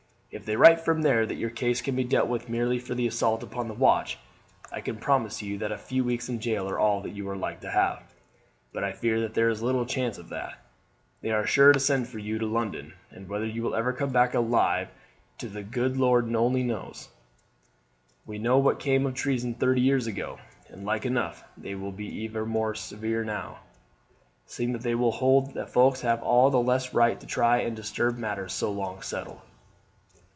If 0.33 0.45
they 0.45 0.55
write 0.55 0.79
from 0.79 1.01
there 1.01 1.25
that 1.25 1.35
your 1.35 1.49
case 1.49 1.81
can 1.81 1.97
be 1.97 2.05
dealt 2.05 2.29
with 2.29 2.47
merely 2.47 2.79
for 2.79 2.95
the 2.95 3.05
assault 3.05 3.43
upon 3.43 3.67
the 3.67 3.73
watch 3.73 4.17
I 4.71 4.79
can 4.79 4.95
promise 4.95 5.41
you 5.41 5.57
that 5.57 5.73
a 5.73 5.77
few 5.77 6.05
weeks 6.05 6.29
in 6.29 6.39
jail 6.39 6.69
are 6.69 6.79
all 6.79 7.01
that 7.01 7.09
you 7.11 7.27
are 7.27 7.35
like 7.35 7.59
to 7.61 7.69
have; 7.69 8.01
but 8.71 8.81
I 8.81 8.93
fear 8.93 9.19
that 9.19 9.33
there 9.33 9.49
is 9.49 9.61
little 9.61 9.85
chance 9.85 10.17
of 10.17 10.29
that. 10.29 10.53
They 11.19 11.31
are 11.31 11.45
sure 11.45 11.73
to 11.73 11.81
send 11.81 12.07
for 12.07 12.17
you 12.17 12.37
to 12.39 12.45
London, 12.45 12.93
and 13.09 13.27
whether 13.27 13.45
you 13.45 13.61
will 13.61 13.75
ever 13.75 13.91
come 13.91 14.11
back 14.11 14.33
alive 14.33 14.87
the 15.37 15.63
gude 15.63 15.97
Lord 15.97 16.33
only 16.33 16.63
knows. 16.63 17.09
We 18.25 18.39
know 18.39 18.57
what 18.57 18.79
came 18.79 19.05
of 19.05 19.13
treason 19.15 19.55
thirty 19.55 19.81
years 19.81 20.07
ago, 20.07 20.39
and 20.69 20.85
like 20.85 21.05
enough 21.05 21.43
they 21.57 21.75
will 21.75 21.91
be 21.91 22.07
even 22.07 22.47
more 22.47 22.73
severe 22.73 23.25
now, 23.25 23.59
seeing 24.45 24.71
that 24.71 24.81
they 24.83 24.95
will 24.95 25.11
hold 25.11 25.55
that 25.55 25.71
folks 25.73 25.99
have 26.01 26.23
all 26.23 26.49
the 26.49 26.57
less 26.61 26.93
right 26.93 27.19
to 27.19 27.27
try 27.27 27.57
and 27.57 27.75
disturb 27.75 28.17
matters 28.17 28.53
so 28.53 28.71
long 28.71 29.01
settled." 29.01 29.41